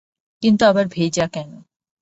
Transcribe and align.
কিন্তু, 0.43 0.63
আবার 0.65 0.85
ভেজা 0.87 1.25
কেন? 1.27 1.49